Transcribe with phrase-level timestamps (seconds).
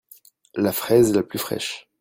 [0.55, 1.87] La fraise la plus fraîche.